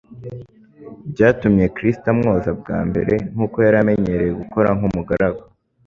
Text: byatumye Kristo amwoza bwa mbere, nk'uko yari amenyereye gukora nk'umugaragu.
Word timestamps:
byatumye 1.11 1.65
Kristo 1.75 2.05
amwoza 2.13 2.49
bwa 2.59 2.79
mbere, 2.89 3.13
nk'uko 3.33 3.57
yari 3.65 3.77
amenyereye 3.83 4.31
gukora 4.41 4.69
nk'umugaragu. 4.77 5.43